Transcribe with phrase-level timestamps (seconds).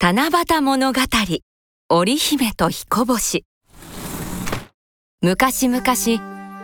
[0.00, 1.00] 七夕物語
[1.88, 3.44] 織姫と彦星。
[5.20, 5.82] 昔々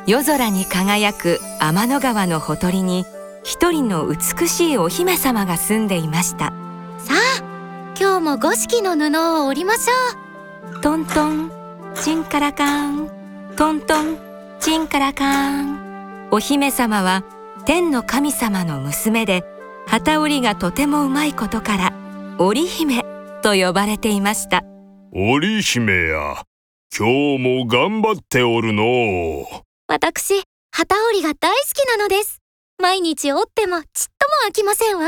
[0.06, 3.04] 夜空に輝く天の川のほとりに
[3.42, 6.52] 一人の美しいお姫様が住んでいました。
[6.98, 10.80] さあ今日も五色の布を織りましょう。
[10.80, 11.50] トントン
[11.96, 13.10] チンカラカン。
[13.56, 14.18] トントン
[14.60, 16.28] チンカラカン。
[16.30, 17.24] お姫様は
[17.64, 19.44] 天の神様の娘で
[19.94, 21.92] 旗織りがとてもうまいことから
[22.38, 23.04] 織姫
[23.42, 24.64] と呼ばれていました。
[25.12, 26.42] 織姫や
[26.98, 29.46] 今日も頑張っておるの。
[29.86, 32.40] 私旗織りが大好きなのです。
[32.82, 35.06] 毎日織ってもちっとも飽きませんわ。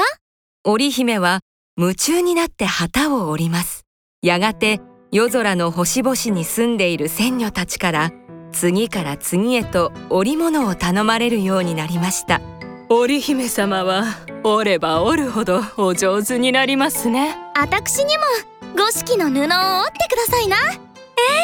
[0.63, 1.41] 織姫は
[1.77, 3.87] 夢中になって旗を織ります。
[4.23, 4.81] やがて
[5.11, 8.13] 夜空の星々に住んでいる仙女たちから
[8.53, 12.41] 次から次へと織物を頼まれるようになりました
[12.89, 14.05] 織姫様は
[14.45, 17.37] 織れば織るほどお上手になりますね。
[17.57, 18.23] 私にも
[18.77, 20.57] 五色の布を織ってくださいな。
[20.57, 20.79] え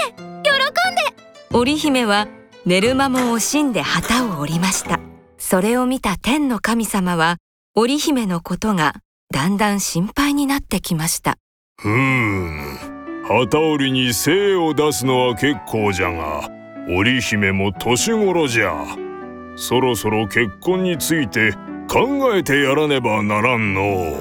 [0.09, 1.57] え喜んで。
[1.59, 2.29] 織姫は
[2.65, 5.01] 寝る間も惜しんで旗を織りました。
[5.37, 7.39] それを見た天の神様は
[7.75, 8.95] 織姫のことが
[9.33, 11.39] だんだん心配になってきました。
[11.81, 12.79] ふーん
[13.27, 16.49] 旗織りに精を出すのは結構じゃが
[16.89, 18.85] 織姫も年頃じゃ
[19.57, 21.53] そろそろ結婚について
[21.89, 24.17] 考えてやらねばならんの。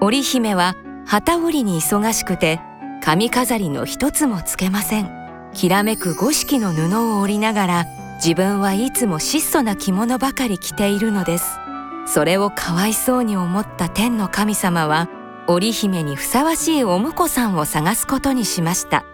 [0.00, 0.74] 織姫は
[1.06, 2.60] 旗織りに忙しくて
[3.02, 5.10] 髪飾りの一つもつけません。
[5.54, 7.84] きらめく五色の布を織りながら
[8.16, 11.58] 自分はいつも質素な着物ばかり着ているのです。
[12.06, 15.08] それをかわいそうに思った天の神様は
[15.48, 19.04] 織姫にふさわしいお婿さんを探すことにしました。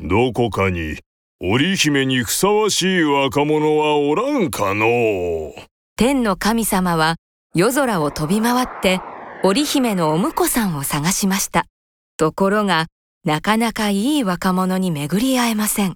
[0.00, 0.98] どこかに
[1.40, 5.54] 織姫にふさわしい若者はおらんかの
[5.96, 7.14] 天の神様は
[7.54, 9.00] 夜空を飛び回って
[9.44, 11.66] 織姫のお婿さんを探しました。
[12.16, 12.86] ところが
[13.24, 15.94] なかなかいい若者に巡り会えません。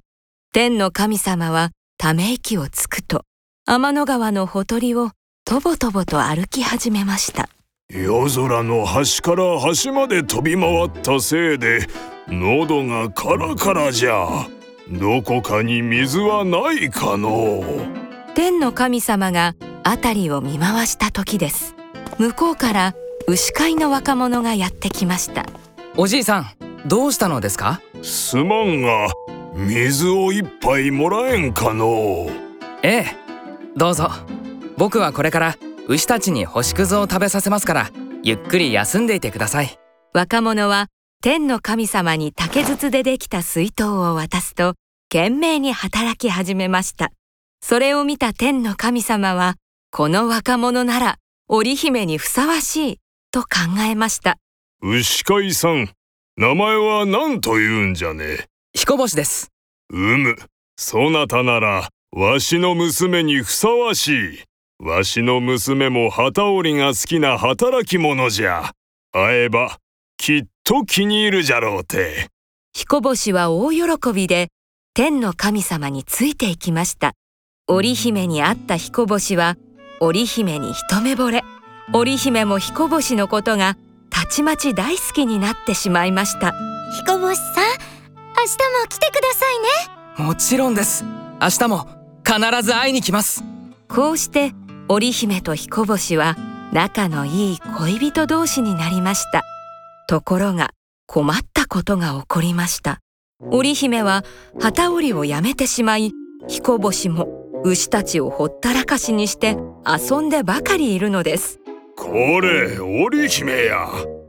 [0.53, 3.25] 天の神様はため息をつくと
[3.67, 5.11] 天の川のほとりを
[5.45, 7.49] とぼとぼと歩き始めました。
[7.91, 11.89] 夜空の端から端まで飛び回ったせいで
[12.29, 14.47] 喉がカラカラじゃ
[14.91, 17.63] どこかに水はないかの
[18.35, 19.55] 天の神様が
[19.85, 21.75] 辺りを見回した時です。
[22.19, 22.95] 向こうから
[23.27, 25.47] 牛飼いの若者がやってきました。
[25.97, 26.47] おじいさん
[26.87, 27.81] どうしたのですか？
[28.03, 29.09] すまんが
[29.55, 32.29] 水を一杯もらえんかの
[32.83, 33.17] ええ
[33.77, 34.11] どうぞ。
[34.77, 35.57] 僕はこれから
[35.87, 37.91] 牛たちに星屑を食べさせますから
[38.23, 39.79] ゆっくり休んでいてください。
[40.13, 40.89] 若者は
[41.25, 44.75] 天の神様に竹筒でできた水筒を渡すと
[45.09, 47.13] 懸命に働き始めました。
[47.61, 49.55] それを見た天の神様は
[49.93, 52.99] この若者なら織姫にふさわしい
[53.31, 53.49] と考
[53.89, 54.39] えました。
[54.81, 55.91] 牛飼いさん
[56.37, 58.49] 名前は何と言うんじゃね？
[58.75, 59.53] 彦星です。
[59.91, 60.35] うむ。
[60.77, 64.43] そなたならわしの娘にふさわしい。
[64.81, 68.73] わしの娘も旗織りが好きな働き者じゃ。
[69.13, 69.79] 会えば
[70.17, 72.29] きっと気に入るじゃろうて。
[72.73, 74.49] 彦星は大喜びで
[74.95, 77.13] 天の神様についていきました。
[77.69, 79.57] 織姫に会った彦星は
[80.01, 81.43] 織姫に一目惚れ。
[81.93, 83.77] 織姫も彦星のことが
[84.11, 86.53] たちまち大好きになってしまいました。
[86.99, 87.65] 彦星さん
[88.37, 90.29] 明日も来てくださいね。
[90.29, 91.05] もちろんです。
[91.41, 91.89] 明日も
[92.25, 93.43] 必ず会いに来ます。
[93.89, 94.53] こうして
[94.89, 96.37] 織姫と彦星は
[96.73, 99.43] 仲のいい恋人同士になりました
[100.13, 100.73] ところが
[101.07, 102.99] 困ったことが起こりました。
[103.41, 104.25] 織姫は
[104.61, 106.13] 旗織りをやめてしまい
[106.49, 107.29] 彦星も
[107.65, 109.57] 牛たちをほったらかしにして
[109.87, 111.61] 遊んでばかりいるのです。
[111.97, 113.89] これ織姫や。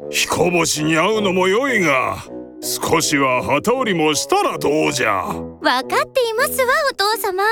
[0.10, 2.16] 彦星に会うのも良いが
[2.62, 5.22] 少しは旗織りもしたらどうじゃ。
[5.26, 7.44] 分かっていますわお父様。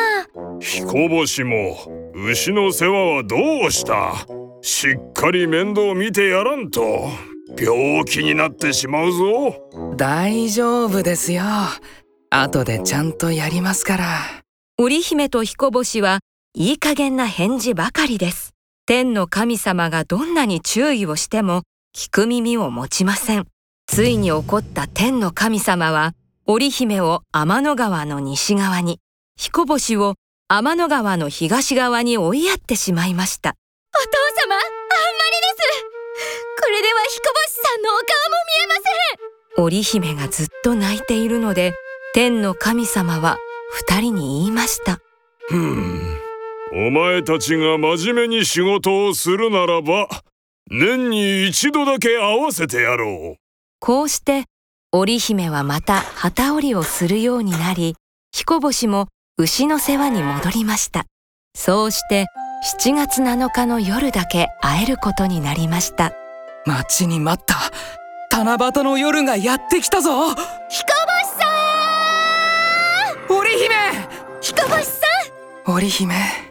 [0.62, 1.75] 彦星も
[2.16, 4.14] 牛の世話はどうした。
[4.62, 7.09] しっかり面倒見てやらんと
[7.58, 9.96] 病気になってしまうぞ。
[9.98, 11.44] 大丈夫ですよ。
[12.30, 14.06] 後でちゃんとやりますから。
[14.78, 16.20] 織姫と彦星は
[16.53, 18.52] いい加減な返事ばかりです。
[18.86, 21.64] 天の神様がどんなに注意をしても
[21.96, 23.46] 聞く耳を持ちません。
[23.88, 26.14] ついに怒った天の神様は
[26.46, 29.00] 織姫を天の川の西側に
[29.38, 30.16] 彦星を
[30.47, 33.52] 天の川の東側に追いやってしまいました。
[33.52, 34.09] お父
[34.50, 35.84] 様あんまりです。
[35.84, 35.91] こ
[36.72, 39.66] れでは彦星さんのお顔も見えません。
[39.66, 41.73] 織姫がずっと泣いているので
[42.14, 43.38] 天の神様は
[43.72, 45.00] 二人に言いました。
[45.47, 46.18] ふん。
[46.73, 50.08] お前たちが真面目に仕事をするならば
[50.70, 53.38] 年に一度だけ会わせてやろう。
[53.79, 54.46] こうして
[54.94, 57.96] 織姫はまた旗織りをするようになり
[58.32, 59.08] 彦星も
[59.38, 61.06] 牛の世話に戻りました。
[61.53, 62.28] そうして
[62.63, 66.13] 7月7日の夜だけ会えることになりました。
[66.63, 67.55] 待ちに待った。
[68.37, 70.29] 七夕の夜がやってきたぞ。
[70.29, 71.47] 彦星さ
[73.29, 73.67] 織姫！
[73.67, 75.02] ん彦星さ
[75.66, 76.51] 織姫